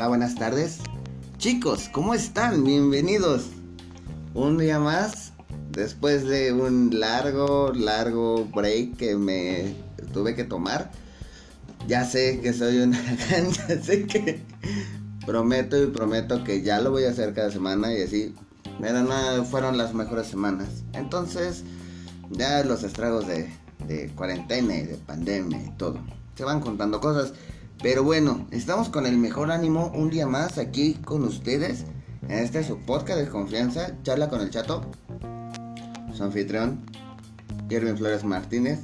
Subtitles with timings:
[0.00, 0.78] Hola, buenas tardes.
[1.36, 2.64] Chicos, ¿cómo están?
[2.64, 3.48] Bienvenidos.
[4.32, 5.34] Un día más,
[5.72, 9.74] después de un largo, largo break que me
[10.14, 10.90] tuve que tomar.
[11.86, 12.98] Ya sé que soy una
[13.68, 14.40] ya sé que
[15.26, 18.34] prometo y prometo que ya lo voy a hacer cada semana y así.
[18.80, 20.82] Pero no fueron las mejores semanas.
[20.94, 21.62] Entonces,
[22.30, 26.00] ya los estragos de cuarentena y de pandemia y todo.
[26.36, 27.34] Se van contando cosas.
[27.82, 31.86] Pero bueno, estamos con el mejor ánimo un día más aquí con ustedes.
[32.28, 34.82] En este su podcast de confianza, charla con el chato.
[36.14, 36.80] Su anfitrión,
[37.70, 38.80] Irving Flores Martínez.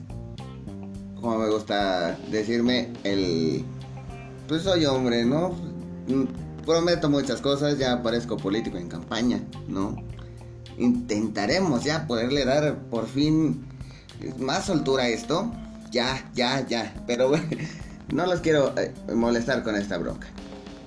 [1.21, 3.67] Como me gusta decirme, el...
[4.49, 5.55] Pues soy hombre, ¿no?
[6.65, 9.95] Prometo muchas cosas, ya parezco político en campaña, ¿no?
[10.79, 13.67] Intentaremos ya poderle dar por fin
[14.39, 15.53] más soltura a esto.
[15.91, 16.95] Ya, ya, ya.
[17.07, 17.47] Pero bueno
[18.13, 20.29] no los quiero eh, molestar con esta bronca.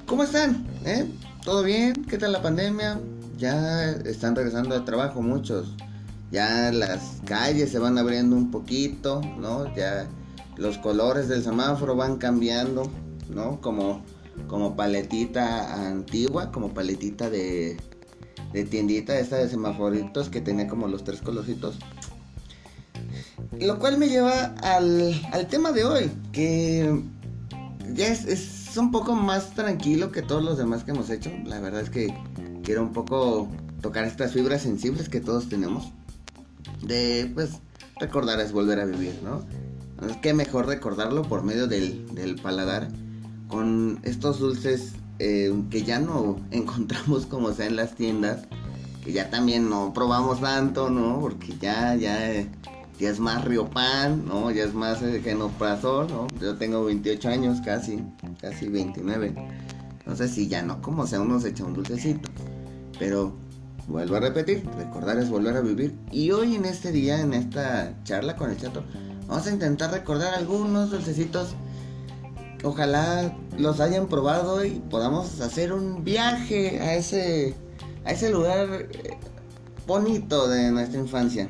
[0.06, 0.66] ¿Cómo están?
[0.86, 1.06] ¿Eh?
[1.44, 1.94] ¿Todo bien?
[2.06, 3.00] ¿Qué tal la pandemia?
[3.38, 5.76] Ya están regresando a trabajo muchos.
[6.32, 9.74] Ya las calles se van abriendo un poquito, ¿no?
[9.76, 10.08] Ya
[10.58, 12.92] los colores del semáforo van cambiando,
[13.30, 13.62] ¿no?
[13.62, 14.04] Como,
[14.48, 17.78] como paletita antigua, como paletita de,
[18.54, 21.80] de tiendita esta de semaforitos que tenía como los tres colorcitos.
[23.60, 25.14] Lo cual me lleva al,
[25.50, 27.04] tema de hoy, que
[27.94, 31.30] ya es, un poco más tranquilo que todos los demás que hemos hecho.
[31.46, 32.14] La verdad es que
[32.64, 33.50] quiero un poco
[33.82, 35.92] tocar estas fibras sensibles que todos tenemos.
[36.82, 37.60] De, pues,
[38.00, 39.44] recordar es volver a vivir, ¿no?
[40.08, 42.88] Es que mejor recordarlo por medio del, paladar
[43.50, 48.44] con estos dulces eh, que ya no encontramos como sea en las tiendas,
[49.04, 51.20] que ya también no probamos tanto, ¿no?
[51.20, 52.48] Porque ya, ya
[53.00, 54.52] ya es más Riopan, ¿no?
[54.52, 56.28] Ya es más eh, Genoprazol, ¿no?
[56.42, 58.04] Yo tengo 28 años, casi,
[58.42, 59.34] casi 29.
[60.06, 62.30] No sé si ya no, como sea, uno se echa un dulcecito.
[63.00, 63.34] Pero
[63.88, 65.98] vuelvo a repetir, recordar es volver a vivir.
[66.12, 68.84] Y hoy en este día, en esta charla con el chato,
[69.28, 71.56] vamos a intentar recordar algunos dulcecitos.
[72.66, 77.56] Ojalá los hayan probado y podamos hacer un viaje a ese,
[78.04, 79.18] a ese lugar eh,
[79.88, 81.48] bonito de nuestra infancia.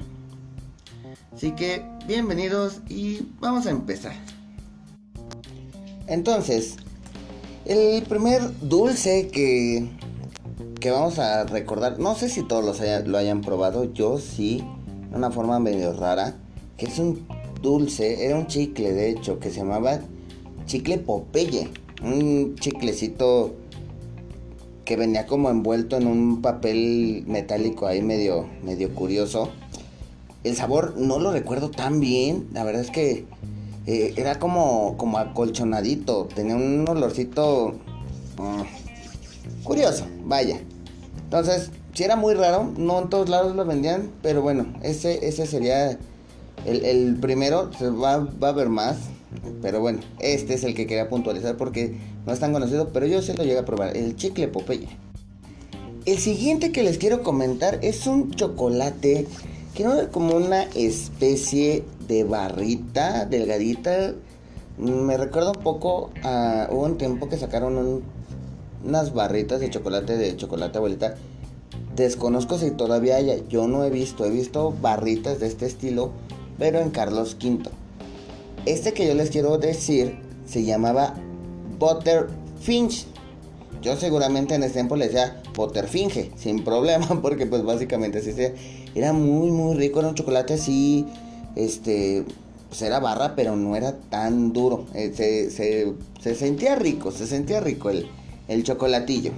[1.40, 4.12] Así que bienvenidos y vamos a empezar.
[6.06, 6.76] Entonces,
[7.64, 9.88] el primer dulce que,
[10.82, 14.62] que vamos a recordar, no sé si todos los lo hayan probado, yo sí,
[15.12, 16.36] de una forma medio rara,
[16.76, 17.26] que es un
[17.62, 20.02] dulce, era un chicle de hecho, que se llamaba
[20.66, 21.70] chicle Popeye,
[22.04, 23.56] un chiclecito
[24.84, 29.50] que venía como envuelto en un papel metálico ahí medio, medio curioso
[30.44, 32.48] el sabor no lo recuerdo tan bien.
[32.54, 33.26] La verdad es que
[33.86, 36.28] eh, era como, como acolchonadito.
[36.34, 37.74] Tenía un olorcito
[38.38, 40.60] mm, curioso, vaya.
[41.24, 45.46] Entonces, si era muy raro, no en todos lados lo vendían, pero bueno, ese, ese
[45.46, 45.98] sería
[46.66, 47.72] el, primero.
[47.78, 48.98] Se va, va, a ver más,
[49.62, 53.22] pero bueno, este es el que quería puntualizar porque no es tan conocido, pero yo
[53.22, 53.96] sí lo llegué a probar.
[53.98, 54.88] El chicle Popeye.
[56.06, 59.28] El siguiente que les quiero comentar es un chocolate
[59.88, 64.14] Ver como una especie de barrita delgadita.
[64.78, 66.68] Me recuerda un poco a.
[66.70, 68.04] Hubo un tiempo que sacaron
[68.84, 71.16] unas barritas de chocolate de chocolate abuelita.
[71.96, 73.38] Desconozco si todavía haya.
[73.48, 74.26] Yo no he visto.
[74.26, 76.12] He visto barritas de este estilo,
[76.58, 77.70] pero en Carlos V.
[78.66, 81.14] Este que yo les quiero decir se llamaba
[81.80, 83.06] Butterfinch.
[83.82, 88.56] Yo seguramente en ese tiempo le decía Butterfinge, sin problema, porque pues básicamente así se
[88.96, 90.00] era muy, muy rico.
[90.00, 91.06] Era un chocolate así,
[91.56, 92.26] este,
[92.68, 94.86] pues era barra, pero no era tan duro.
[94.94, 95.14] Eh,
[96.22, 98.08] se, sentía rico, se sentía rico el,
[98.48, 99.32] el chocolatillo.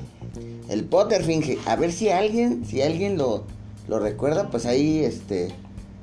[0.69, 1.57] El Potterfinge.
[1.65, 3.43] A ver si alguien, si alguien lo,
[3.87, 5.49] lo recuerda, pues ahí, este,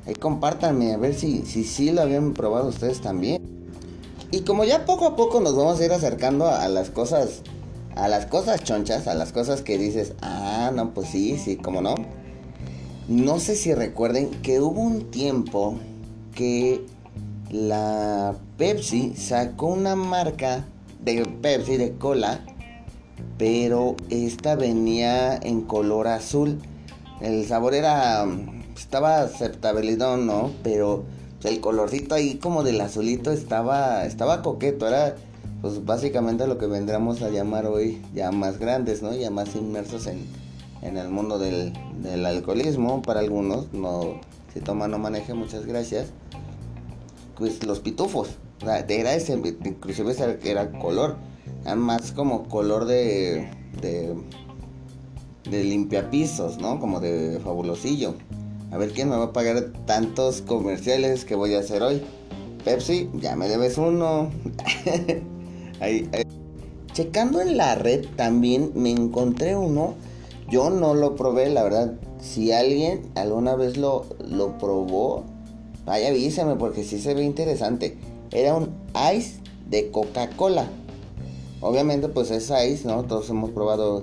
[0.06, 3.40] ahí compártanme, a ver si, si sí lo habían probado ustedes también.
[4.30, 7.40] Y como ya poco a poco nos vamos a ir acercando a, las cosas,
[7.98, 11.82] a las cosas chonchas, a las cosas que dices, ah, no, pues sí, sí, como
[11.82, 11.96] no.
[13.08, 15.76] No sé si recuerden que hubo un tiempo
[16.34, 16.86] que
[17.50, 20.64] la Pepsi sacó una marca
[21.02, 22.40] de Pepsi de cola,
[23.36, 26.60] pero esta venía en color azul.
[27.20, 28.24] El sabor era
[28.76, 30.52] estaba aceptabilidad, ¿no?
[30.62, 31.04] Pero
[31.42, 35.16] el colorcito ahí como del azulito estaba estaba coqueto, era
[35.60, 39.14] pues básicamente lo que vendríamos a llamar hoy ya más grandes, ¿no?
[39.14, 40.26] Ya más inmersos en
[40.82, 41.72] en el mundo del,
[42.24, 44.20] alcoholismo para algunos, no,
[44.52, 46.08] si toma no maneje, muchas gracias,
[47.36, 50.14] pues los pitufos, era ese, inclusive
[50.44, 51.16] era color,
[51.76, 53.50] más como color de,
[53.80, 54.14] de,
[55.50, 56.80] de limpiapisos, ¿no?
[56.80, 58.14] Como de fabulosillo.
[58.70, 62.02] A ver quién me va a pagar tantos comerciales que voy a hacer hoy.
[62.64, 64.30] Pepsi, ya me debes uno.
[66.92, 69.94] Checando en la red también me encontré uno.
[70.50, 71.94] Yo no lo probé, la verdad.
[72.20, 75.24] Si alguien alguna vez lo, lo probó,
[75.84, 77.96] vaya avísame porque sí se ve interesante.
[78.32, 78.70] Era un
[79.14, 80.66] ice de Coca-Cola.
[81.60, 83.04] Obviamente pues es ice, ¿no?
[83.04, 84.00] Todos hemos probado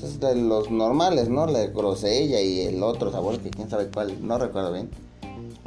[0.00, 1.46] pues, los normales, ¿no?
[1.46, 4.90] La de grosella y el otro sabor que quién sabe cuál, no recuerdo bien.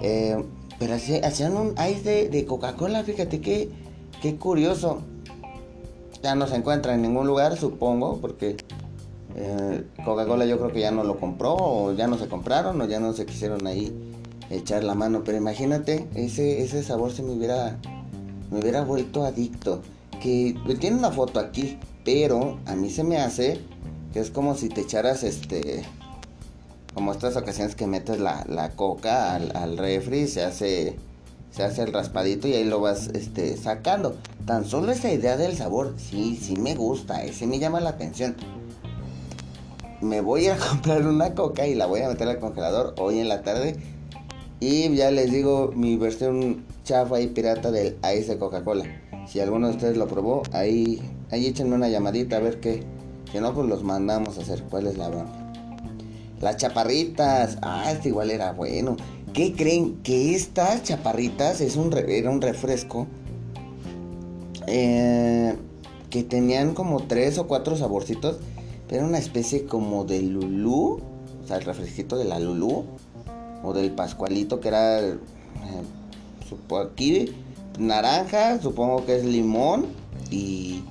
[0.01, 0.41] Eh,
[0.77, 3.69] pero hacían un ice de, Coca-Cola, fíjate qué,
[4.21, 5.01] qué curioso.
[6.21, 8.57] Ya no se encuentra en ningún lugar, supongo, porque
[9.35, 12.85] eh, Coca-Cola yo creo que ya no lo compró, o ya no se compraron, o
[12.85, 13.93] ya no se quisieron ahí
[14.49, 15.23] echar la mano.
[15.23, 17.77] Pero imagínate, ese, ese sabor se me hubiera,
[18.51, 19.81] me hubiera vuelto adicto.
[20.21, 23.61] Que tiene una foto aquí, pero a mí se me hace
[24.13, 25.83] que es como si te echaras este
[26.93, 30.95] como estas ocasiones que metes la, coca al, al, refri se hace
[31.51, 34.15] se hace el raspadito y ahí lo vas este sacando
[34.49, 38.35] tan solo esa idea del sabor sí sí me gusta ese me llama la atención
[40.01, 43.29] me voy a comprar una coca y la voy a meter al congelador hoy en
[43.29, 43.75] la tarde
[44.59, 48.85] y ya les digo mi versión chafa y pirata del ice de Coca Cola
[49.27, 50.99] si alguno de ustedes lo probó ahí
[51.29, 52.83] ahí échenme una llamadita a ver qué
[53.31, 54.63] que no, pues los mandamos a hacer.
[54.63, 55.31] ¿Cuál es la bronca?
[56.41, 57.57] Las chaparritas.
[57.61, 58.97] Ah, este igual era bueno.
[59.33, 60.01] ¿Qué creen?
[60.01, 63.07] Que estas chaparritas es un era un refresco.
[64.69, 65.55] Eh,
[66.09, 68.37] que tenían como tres o cuatro saborcitos.
[68.87, 71.01] Pero una especie como de lulú.
[71.43, 72.85] O sea, el refresquito de la lulú.
[73.63, 74.99] O del pascualito que era...
[74.99, 75.17] Eh,
[76.81, 77.35] aquí
[77.77, 79.87] naranja, supongo que es limón
[80.29, 80.83] y,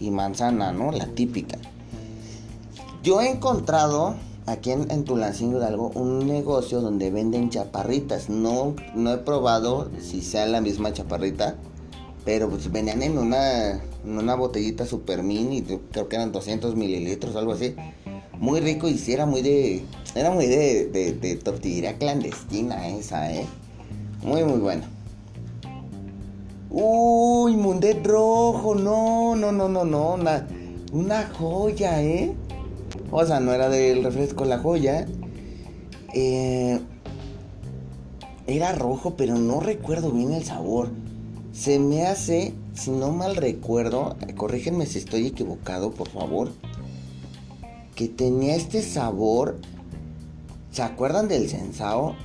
[0.00, 0.92] y manzana, ¿no?
[0.92, 1.58] La típica.
[3.02, 4.16] Yo he encontrado
[4.46, 8.28] aquí en, en Hidalgo un negocio donde venden chaparritas.
[8.28, 11.56] No, no he probado si sea la misma chaparrita,
[12.24, 17.36] pero pues venían en una, en una botellita super mini, creo que eran 200 mililitros,
[17.36, 17.74] algo así.
[18.38, 19.84] Muy rico y sí era muy de,
[20.14, 23.46] era muy de, de, tortillería clandestina esa, ¿eh?
[24.22, 24.84] Muy, muy bueno.
[26.70, 30.48] Uy, Mundet rojo, no, no, no, no, no, una,
[30.92, 32.34] una joya, ¿eh?
[33.10, 35.06] O sea, no era del refresco la joya.
[36.14, 36.80] Eh,
[38.46, 40.88] era rojo, pero no recuerdo bien el sabor.
[41.54, 46.50] Se me hace, si no mal recuerdo, corrígenme si estoy equivocado, por favor.
[47.94, 49.56] Que tenía este sabor.
[50.70, 52.16] ¿Se acuerdan del sensao?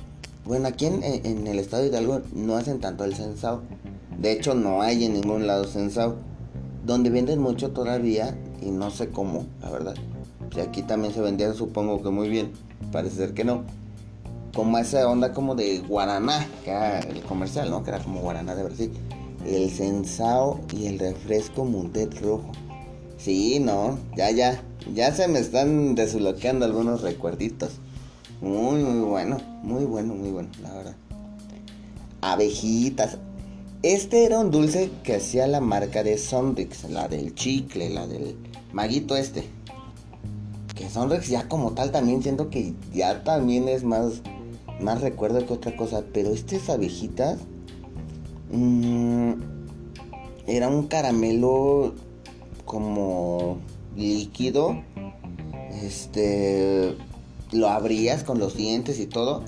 [0.44, 3.62] Bueno, aquí en, en, el estado de Hidalgo no hacen tanto el sensao.
[4.18, 6.16] De hecho, no hay en ningún lado sensao.
[6.84, 9.94] Donde venden mucho todavía, y no sé cómo, la verdad
[10.56, 12.52] y aquí también se vendía, supongo que muy bien.
[12.92, 13.62] Parece ser que no.
[14.54, 17.84] Como esa onda como de guaraná, que era el comercial, ¿no?
[17.84, 18.92] Que era como guaraná de Brasil.
[19.46, 22.52] El sensao y el refresco Mundet rojo.
[23.18, 24.62] Sí, no, ya, ya.
[24.94, 27.72] Ya se me están desbloqueando algunos recuerditos.
[28.40, 29.38] Muy, muy bueno.
[29.62, 30.96] Muy bueno, muy bueno, la verdad.
[32.22, 33.18] Abejitas.
[33.82, 38.36] Este era un dulce que hacía la marca de Sonrix, la del chicle, la del
[38.72, 39.44] maguito este
[40.80, 44.22] que Sonrex ya como tal también siento que ya también es más,
[44.80, 46.02] más recuerdo que otra cosa.
[46.14, 47.38] Pero estas abejitas
[48.52, 49.32] mmm,
[50.46, 51.94] era un caramelo
[52.64, 53.58] como
[53.96, 54.82] líquido.
[55.82, 56.96] Este
[57.52, 59.42] lo abrías con los dientes y todo.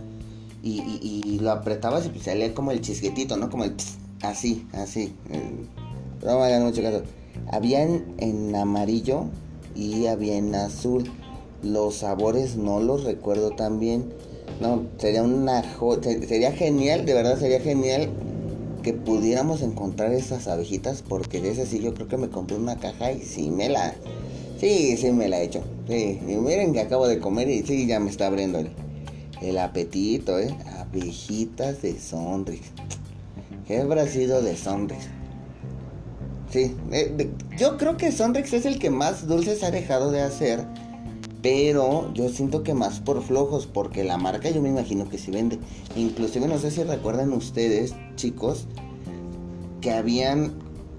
[0.65, 3.51] Y, lo apretabas y pues salía como el chisquetito, ¿no?
[3.51, 3.75] Como el
[4.23, 5.13] así, así.
[6.21, 7.03] Pero no hagan mucho caso.
[7.51, 9.25] Había en amarillo
[9.75, 11.11] y había en azul.
[11.65, 14.13] Los sabores no los recuerdo tan bien.
[14.61, 15.65] No, sería una
[16.03, 18.11] sería genial, de verdad sería genial
[18.83, 22.77] que pudiéramos encontrar esas abejitas porque de esas sí yo creo que me compré una
[22.77, 23.95] caja y sí me la
[24.63, 25.63] sí, sí me la he hecho.
[25.89, 28.63] Sí, y miren que acabo de comer y sí ya me está abriendo
[29.41, 30.57] el, apetito, eh.
[30.79, 32.69] Abejitas de Sonrix.
[33.67, 35.09] ¿Qué habrá sido de Sonrix?
[36.51, 40.65] Sí, eh, yo creo que Sonrix es el que más dulces ha dejado de hacer
[41.43, 45.33] pero yo siento que más por flojos, porque la marca yo me imagino que sí
[45.33, 45.59] vende.
[45.97, 48.67] Inclusive no sé si recuerdan ustedes, chicos,
[49.81, 50.53] que habían,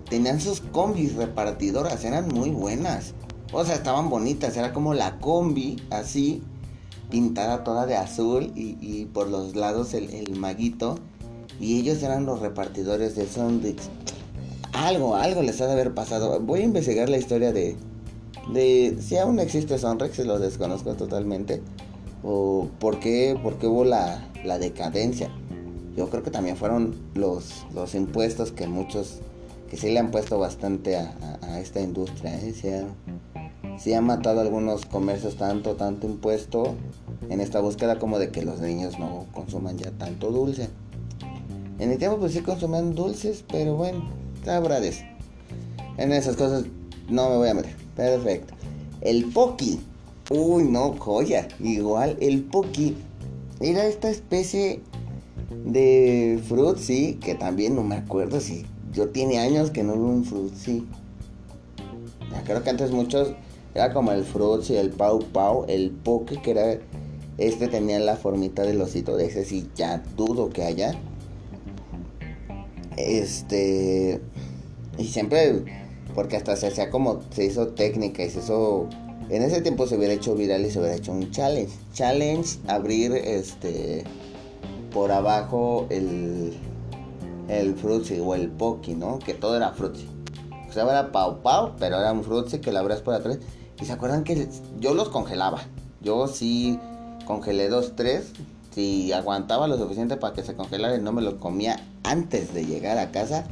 [0.09, 3.13] tenían sus combis repartidoras, eran muy buenas.
[3.53, 6.43] O sea, estaban bonitas, era como la combi, así,
[7.09, 10.99] pintada toda de azul y, por los lados el, maguito.
[11.59, 13.89] Y ellos eran los repartidores de Sondix.
[14.73, 16.39] algo, algo les ha de haber pasado.
[16.41, 17.77] Voy a investigar la historia de,
[18.51, 21.61] de si aún existe Sonrex, lo desconozco totalmente.
[22.23, 25.29] O por qué, por qué hubo la, decadencia.
[25.95, 29.19] Yo creo que también fueron los, los impuestos que muchos,
[29.69, 32.35] que sí le han puesto bastante a, esta industria.
[32.35, 32.53] ¿eh?
[33.77, 36.75] Se, ha, matado algunos comercios tanto, tanto impuesto
[37.29, 40.69] en esta búsqueda como de que los niños no consuman ya tanto dulce.
[41.79, 44.09] En el tiempo pues sí consumían dulces, pero bueno,
[44.43, 45.03] sabrás.
[45.97, 46.65] En esas cosas
[47.09, 47.82] no me voy a meter.
[47.95, 48.53] Perfecto.
[49.01, 49.79] El Poki.
[50.29, 51.47] Uy, no, joya.
[51.59, 52.95] Igual, el Poki
[53.59, 54.81] era esta especie
[55.65, 56.41] de
[56.77, 60.87] sí que también no me acuerdo si yo tiene años que no veo un Fruitsy.
[62.31, 63.33] Ya creo que antes muchos
[63.73, 66.79] era como el Fruitsy, el Pau Pau, el Poke, que era
[67.37, 70.93] este tenía la formita del osito de ese sí ya dudo que haya.
[72.97, 74.21] Este
[74.97, 75.82] y siempre
[76.13, 78.87] porque hasta se hacía como se hizo técnica y se hizo
[79.29, 81.73] en ese tiempo se hubiera hecho viral y se hubiera hecho un challenge.
[81.93, 84.03] Challenge abrir este
[84.91, 86.53] por abajo el,
[87.47, 89.19] el frutzi o el poki, ¿no?
[89.19, 90.07] Que todo era frutzi.
[90.69, 93.39] O sea, era pau pau, pero era un frutzi que la abrías por atrás.
[93.81, 94.47] Y se acuerdan que
[94.79, 95.61] yo los congelaba.
[96.01, 96.79] Yo sí
[97.25, 98.33] congelé dos, tres.
[98.71, 102.65] Si aguantaba lo suficiente para que se congelara y no me lo comía antes de
[102.65, 103.45] llegar a casa.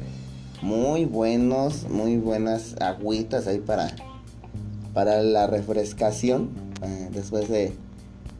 [0.62, 3.94] Muy buenos, muy buenas agüitas ahí para,
[4.94, 6.50] para la refrescación.
[6.84, 7.72] Eh, después de,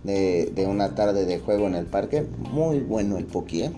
[0.04, 2.24] de, una tarde de juego en el parque.
[2.52, 3.72] Muy bueno el Poki, ¿eh?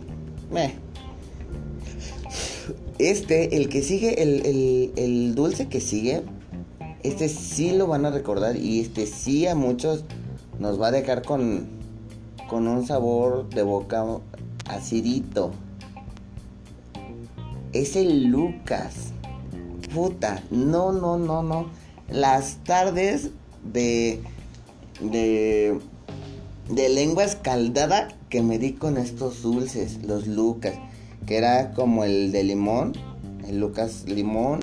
[2.98, 6.22] Este, el que sigue, el, el, dulce que sigue,
[7.02, 10.04] este sí lo van a recordar y este sí a muchos
[10.58, 11.66] nos va a dejar con,
[12.48, 14.04] con un sabor de boca
[14.68, 15.50] acidito.
[17.74, 19.12] Es el Lucas.
[19.92, 21.68] Puta, no, no, no, no.
[22.08, 23.30] Las tardes
[23.62, 24.20] de,
[25.00, 25.78] de
[26.68, 30.74] de lengua escaldada que me di con estos dulces, los Lucas,
[31.26, 32.92] que era como el de limón,
[33.46, 34.60] el Lucas limón,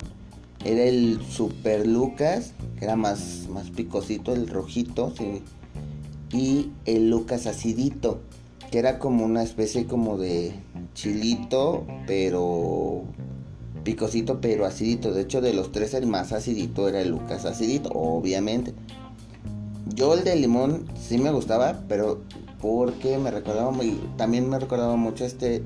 [0.66, 5.14] era el Super Lucas, que era más, más picosito, el rojito,
[6.32, 8.22] y el Lucas acidito,
[8.72, 10.54] que era como una especie como de
[10.94, 13.04] chilito, pero
[13.84, 15.14] picosito, pero acidito.
[15.14, 18.74] De hecho, de los tres el más acidito era el Lucas acidito, obviamente.
[19.94, 22.22] Yo el de limón sí me gustaba, pero
[22.62, 25.64] porque me recordaba muy, también me recordaba mucho este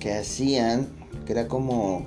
[0.00, 0.88] que hacían,
[1.24, 2.04] que era como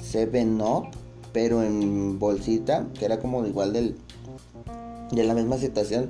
[0.00, 0.86] Seven Up,
[1.32, 3.96] pero en bolsita, que era como igual del
[5.10, 6.08] de la misma situación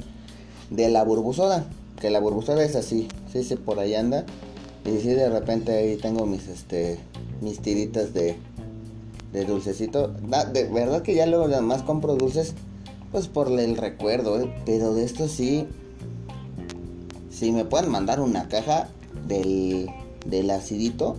[0.71, 1.67] de la burbusoda,
[2.03, 4.27] que la burbusoda es así, sí, sí, por ahí anda.
[4.85, 6.99] Y si de repente ahí tengo mis este
[7.41, 8.37] mis tiritas de
[9.33, 10.09] de dulcecito.
[10.53, 12.55] de verdad que ya luego además compro dulces
[13.13, 14.53] pues por el recuerdo, ¿eh?
[14.67, 15.67] pero de esto sí,
[17.31, 18.89] si me pueden mandar una caja
[19.29, 19.89] del,
[20.27, 21.17] del acidito.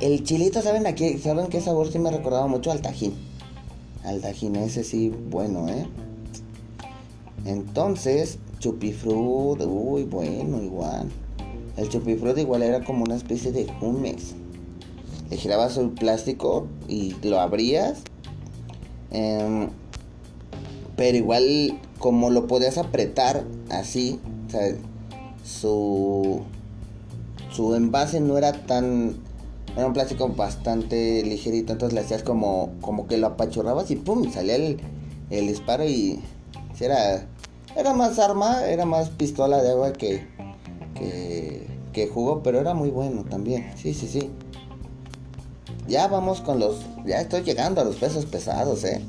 [0.00, 1.16] El chilito, ¿saben aquí?
[1.18, 3.14] ¿Saben qué sabor sí me recordaba mucho al tajín?
[4.04, 5.86] Al tajín, ese sí, bueno, ¿eh?
[7.44, 11.10] Entonces, chupifrut, uy, bueno, igual.
[11.76, 14.34] El chupifrut igual era como una especie de humes.
[15.28, 18.02] Le girabas el plástico y lo abrías.
[19.10, 19.68] Eh,
[20.96, 24.18] pero igual, como lo podías apretar así,
[25.44, 26.40] su,
[27.50, 29.16] su envase no era tan.
[29.76, 34.30] Era un plástico bastante ligerito, entonces le hacías como, como que lo apachurrabas y pum,
[34.32, 34.78] salía el,
[35.30, 36.20] el disparo y
[36.78, 37.26] era,
[37.76, 40.26] era más arma, era más pistola de agua que,
[41.92, 43.72] que, jugo, pero era muy bueno también.
[43.76, 44.30] Sí, sí, sí.
[45.88, 46.80] Ya vamos con los.
[47.04, 49.00] Ya estoy llegando a los pesos pesados, eh.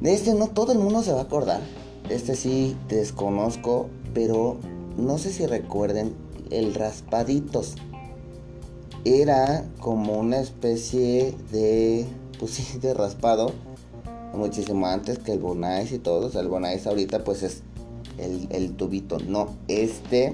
[0.00, 1.60] De este no todo el mundo se va a acordar.
[2.08, 4.58] Este sí desconozco, pero
[4.96, 6.14] no sé si recuerden
[6.50, 7.74] el raspaditos.
[9.04, 12.06] Era como una especie de,
[12.38, 13.52] pues sí, de raspado.
[14.36, 16.26] Muchísimo antes que el Bonais y todo.
[16.26, 17.62] O sea, el Bonais ahorita pues es
[18.18, 19.18] el, el tubito.
[19.18, 20.32] No, este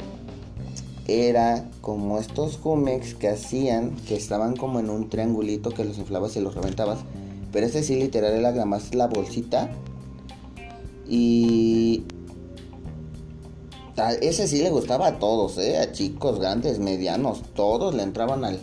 [1.09, 6.37] era como estos Jumex que hacían, que estaban como en un triangulito que los inflabas
[6.37, 6.99] y los reventabas
[7.53, 9.71] pero este sí literal era más la bolsita.
[11.07, 12.05] Y
[14.23, 15.79] ese sí le gustaba a todos, ¿eh?
[15.79, 18.59] a chicos, grandes, medianos, todos le entraban al,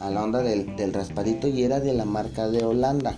[0.00, 3.16] a la onda del, del, raspadito y era de la marca de Holanda.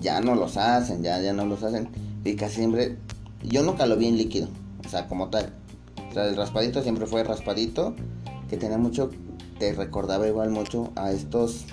[0.00, 1.88] Ya no los hacen, ya, ya no los hacen.
[2.24, 2.96] Y casi siempre,
[3.42, 4.48] yo nunca lo vi en líquido,
[4.84, 5.52] o sea, como tal.
[6.10, 7.94] O sea, el raspadito siempre fue raspadito,
[8.48, 9.10] que tenía mucho
[9.58, 11.64] te recordaba igual mucho a estos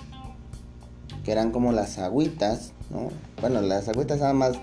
[1.24, 3.10] que eran como las agüitas, ¿no?
[3.41, 4.53] Bueno, las agüitas eran más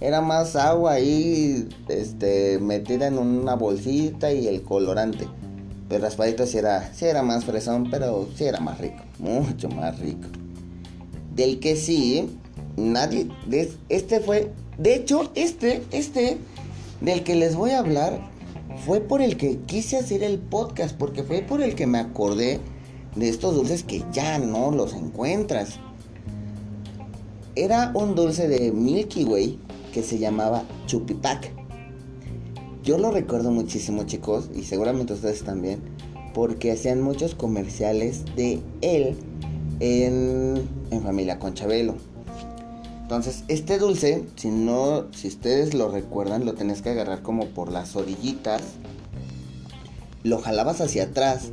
[0.00, 5.28] era más agua ahí este metida en una bolsita y el colorante.
[5.88, 9.98] Pero raspadito sí era, sí era más fresón, pero sí era más rico, mucho más
[9.98, 10.28] rico.
[11.34, 12.38] Del que sí,
[12.76, 13.28] nadie,
[13.88, 16.38] este fue, de hecho, este, este,
[17.00, 18.20] del que les voy a hablar,
[18.84, 22.60] fue por el que quise hacer el podcast, porque fue por el que me acordé
[23.14, 25.78] de estos dulces que ya no los encuentras.
[27.54, 29.58] Era un dulce de Milky Way
[29.92, 31.52] que se llamaba Chupipac.
[32.82, 35.80] Yo lo recuerdo muchísimo chicos y seguramente ustedes también
[36.34, 39.16] porque hacían muchos comerciales de él
[39.78, 41.94] en, en familia Conchabelo.
[43.04, 47.70] Entonces, este dulce, si no, si ustedes lo recuerdan, lo tenés que agarrar como por
[47.70, 48.62] las orillitas,
[50.22, 51.50] lo jalabas hacia atrás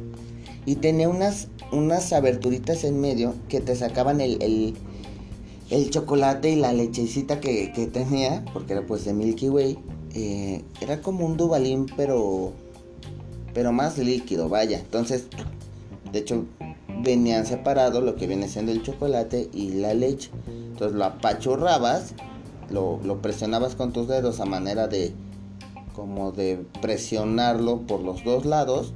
[0.66, 4.76] y tenía unas, unas aberturitas en medio que te sacaban el,
[5.70, 9.78] el, chocolate y la lechecita que, tenía, porque era pues de Milky Way.
[10.16, 12.54] Eh, era como un dubalín, pero,
[13.54, 14.80] pero más líquido, vaya.
[14.80, 15.26] Entonces,
[16.14, 16.46] de hecho,
[17.04, 20.32] venían separados lo que viene siendo el chocolate y la leche.
[20.48, 22.14] Entonces lo apachurrabas,
[22.70, 25.14] lo, presionabas con tus dedos a manera de
[25.96, 28.94] como de presionarlo por los dos lados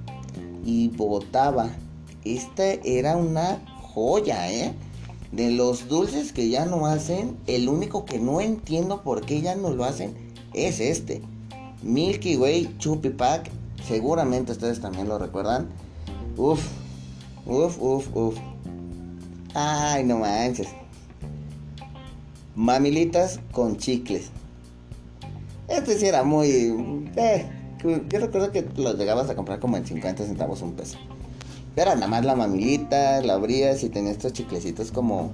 [0.66, 1.70] y botaba.
[2.24, 4.74] Este era una joya, ¿eh?
[5.32, 9.56] De los dulces que ya no hacen, el único que no entiendo por qué ya
[9.56, 10.16] no lo hacen
[10.54, 11.22] es este.
[11.84, 13.52] Milky Way Chupi Pack.
[13.86, 15.68] Seguramente ustedes también lo recuerdan.
[16.38, 16.66] Uf,
[17.46, 18.36] uf, uf, uf.
[19.54, 20.68] Ay, no manches.
[22.56, 24.30] Mamilitas con chicles.
[25.68, 27.10] Este sí era muy...
[27.16, 27.46] Eh,
[27.84, 30.98] yo recuerdo que los llegabas a comprar como en 50 centavos un peso.
[31.76, 35.32] Era nada más la mamilita, la abrías y tenía estos chiclecitos como...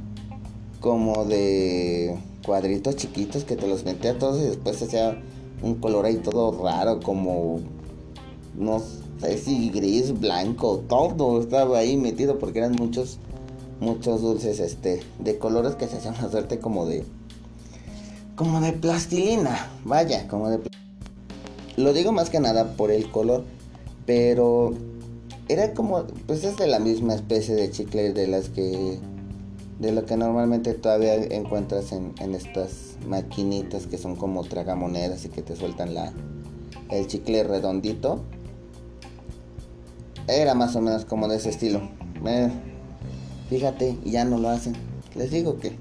[0.79, 5.21] Como de cuadritos chiquitos que te los metía todos y después hacía
[5.61, 7.59] un color ahí todo raro como...
[8.55, 8.81] No
[9.21, 13.19] si gris, blanco, todo estaba ahí metido porque eran muchos
[13.79, 17.03] muchos dulces este de colores que se hacían una suerte como de
[18.35, 20.59] como de plastilina, vaya, como de
[21.77, 23.43] lo digo más que nada por el color,
[24.05, 24.73] pero
[25.47, 28.99] era como pues es de la misma especie de chicle de las que
[29.79, 35.29] de lo que normalmente todavía encuentras en, en estas maquinitas que son como tragamonedas y
[35.29, 36.13] que te sueltan la
[36.89, 38.21] el chicle redondito
[40.27, 41.81] era más o menos como de ese estilo.
[42.25, 42.49] Eh,
[43.51, 44.77] Fíjate, ya no lo hacen.
[45.13, 45.75] Les digo que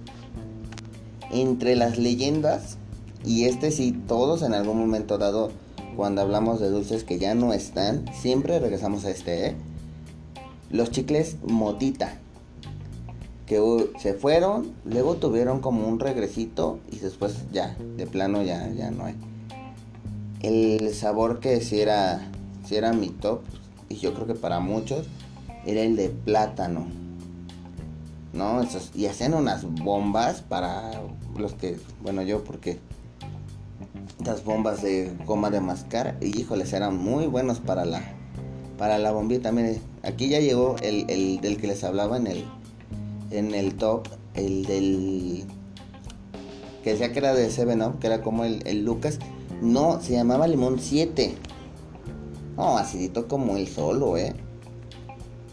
[1.30, 2.78] entre las leyendas,
[3.24, 5.52] y este sí, todos en algún momento dado,
[5.96, 9.56] cuando hablamos de dulces que ya no están, siempre regresamos a este, ¿eh?
[10.68, 12.18] Los chicles motita,
[13.46, 13.60] que
[14.00, 19.04] se fueron, luego tuvieron como un regresito y después ya, de plano ya, ya no
[19.04, 19.14] hay.
[20.42, 22.32] El sabor que si era,
[22.66, 23.42] si era mi top,
[23.90, 25.06] y yo creo que para muchos,
[25.66, 26.86] era el de plátano
[28.32, 28.62] ¿no?
[28.94, 31.02] y hacían unas bombas para
[31.36, 32.78] los que, bueno, yo porque
[34.24, 38.00] las bombas de goma de mascar, y híjoles, eran muy buenos para la
[38.78, 39.52] para la bombita.
[39.52, 42.44] Mire, aquí ya llegó el, el del que les hablaba en el
[43.30, 45.44] en el top, el del
[46.82, 49.18] que decía que era de Seven Up, que era como el, el Lucas.
[49.60, 51.34] No, se llamaba Limón 7.
[52.60, 54.34] No, acidito como el solo, eh.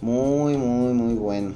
[0.02, 1.54] Muy, muy, muy bueno.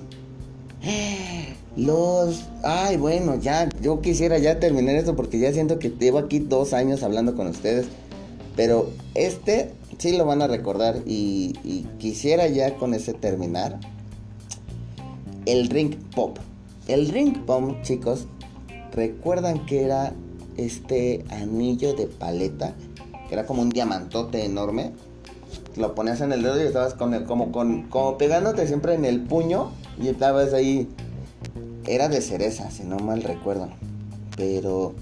[1.75, 2.45] Los...
[2.63, 6.71] Ay, bueno, ya, yo quisiera ya terminar esto porque ya siento que llevo aquí dos
[6.71, 7.87] años hablando con ustedes.
[8.55, 13.77] Pero este sí lo van a recordar y, quisiera ya con ese terminar.
[15.45, 16.37] El ring pop.
[16.87, 18.25] El ring pop, chicos,
[18.93, 20.13] recuerdan que era
[20.55, 22.73] este anillo de paleta,
[23.27, 24.93] que era como un diamantote enorme.
[25.77, 29.05] Lo ponías en el dedo y estabas con el, como, con, como pegándote siempre en
[29.05, 30.89] el puño y estabas ahí.
[31.87, 33.69] Era de cereza, si no mal recuerdo.
[34.35, 34.93] Pero.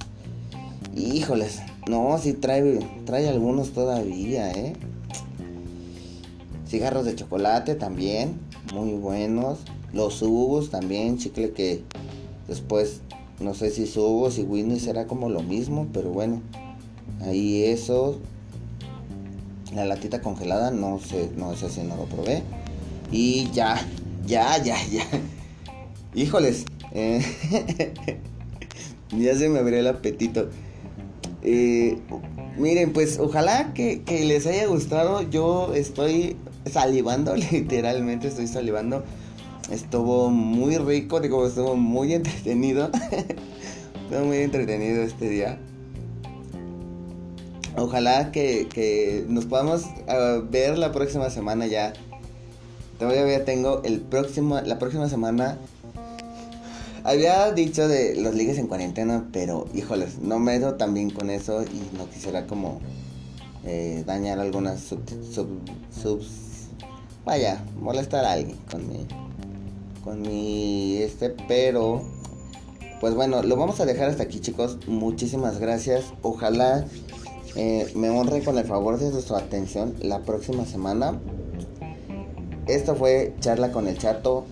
[0.95, 1.61] Híjoles.
[1.87, 4.73] No, sí trae, trae algunos todavía, ¿eh?
[6.67, 8.39] Cigarros de chocolate también.
[8.73, 9.59] Muy buenos.
[9.91, 11.17] Los subos también.
[11.17, 11.83] Chicle que
[12.47, 13.01] después.
[13.39, 15.87] No sé si subos y Winnie será como lo mismo.
[15.93, 16.41] Pero bueno.
[17.21, 18.17] Ahí eso.
[19.73, 20.71] La latita congelada.
[20.71, 21.29] No sé.
[21.35, 22.43] No sé si no lo probé.
[23.11, 23.79] Y ya.
[24.25, 25.05] Ya, ya, ya.
[26.13, 26.65] Híjoles.
[26.91, 27.21] Eh,
[29.11, 30.49] ya se me abrió el apetito.
[31.41, 31.97] Eh,
[32.59, 35.21] Miren, pues ojalá que, que les haya gustado.
[35.29, 36.35] Yo estoy
[36.69, 39.03] salivando, literalmente estoy salivando.
[39.71, 42.91] Estuvo muy rico, digo, estuvo muy entretenido.
[44.03, 45.57] estuvo muy entretenido este día.
[47.79, 49.85] Ojalá que, que nos podamos
[50.49, 51.93] ver la próxima semana ya.
[52.99, 55.57] Todavía tengo el próximo, la próxima semana.
[57.05, 61.29] Había dicho de los ligues en cuarentena, pero híjoles, no me he tan bien con
[61.29, 62.81] eso y no quisiera como
[63.65, 64.99] eh, dañar algunas sub,
[65.89, 66.67] subs.
[67.23, 69.07] Vaya, molestar a alguien con mi,
[70.03, 72.01] con mi este, pero
[72.99, 74.77] pues bueno, lo vamos a dejar hasta aquí chicos.
[74.87, 76.05] Muchísimas gracias.
[76.21, 76.85] Ojalá
[77.55, 81.19] eh, me honre con el favor de su atención la próxima semana.
[82.67, 84.45] Esto fue Charla con el Chato.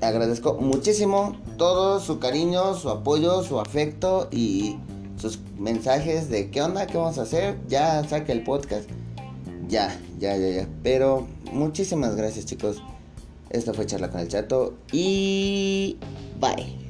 [0.00, 4.76] Agradezco muchísimo todo su cariño, su apoyo, su afecto y
[5.16, 7.58] sus mensajes de qué onda, qué vamos a hacer.
[7.68, 8.90] Ya saque el podcast.
[9.68, 10.68] Ya, ya, ya, ya.
[10.82, 12.82] Pero muchísimas gracias chicos.
[13.50, 15.98] Esto fue Charla con el Chato y
[16.40, 16.82] bye.